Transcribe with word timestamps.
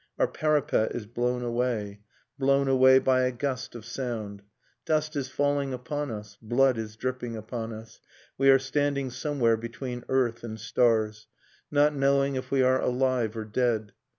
Our 0.17 0.27
parapet 0.27 0.93
is 0.95 1.05
blown 1.05 1.43
away, 1.43 1.99
Blown 2.39 2.67
away 2.67 2.97
by 2.97 3.21
a 3.25 3.31
gust 3.31 3.75
of 3.75 3.85
sound, 3.85 4.41
Dust 4.83 5.15
is 5.15 5.29
falling 5.29 5.75
upon 5.75 6.09
us, 6.09 6.39
blood 6.41 6.79
is 6.79 6.95
dripping 6.95 7.35
upon 7.37 7.71
us, 7.71 7.99
We 8.35 8.49
are 8.49 8.57
standing 8.57 9.11
somewhere 9.11 9.57
between 9.57 10.03
earth 10.09 10.43
and 10.43 10.59
stars, 10.59 11.27
Not 11.69 11.93
knowing 11.93 12.33
if 12.35 12.49
we 12.49 12.63
are 12.63 12.81
alive 12.81 13.37
or 13.37 13.45
dead. 13.45 13.91